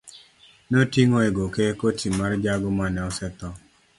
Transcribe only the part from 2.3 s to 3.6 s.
jago mane osetho.